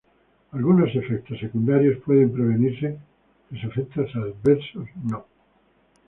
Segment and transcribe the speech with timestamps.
[0.53, 2.97] Algunos efectos secundarios pueden prevenirse,
[3.51, 5.25] los efectos adversos no.